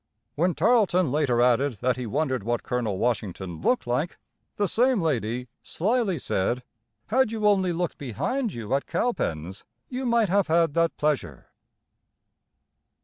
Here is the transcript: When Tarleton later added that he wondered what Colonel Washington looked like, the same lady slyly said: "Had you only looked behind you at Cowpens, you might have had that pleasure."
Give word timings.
When 0.33 0.55
Tarleton 0.55 1.11
later 1.11 1.43
added 1.43 1.73
that 1.73 1.95
he 1.95 2.07
wondered 2.07 2.41
what 2.41 2.63
Colonel 2.63 2.97
Washington 2.97 3.61
looked 3.61 3.85
like, 3.85 4.17
the 4.55 4.67
same 4.67 4.99
lady 4.99 5.47
slyly 5.61 6.17
said: 6.17 6.63
"Had 7.09 7.31
you 7.31 7.45
only 7.45 7.71
looked 7.71 7.99
behind 7.99 8.51
you 8.51 8.73
at 8.73 8.87
Cowpens, 8.87 9.63
you 9.89 10.07
might 10.07 10.29
have 10.29 10.47
had 10.47 10.73
that 10.73 10.97
pleasure." 10.97 11.51